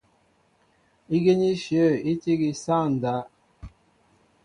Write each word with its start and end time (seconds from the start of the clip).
Ígínɛ́ 1.15 1.51
íshyə̂ 1.55 1.87
í 2.11 2.13
tí 2.21 2.29
ígí 2.35 2.51
sááŋ 2.63 2.85
ndáp. 2.95 3.25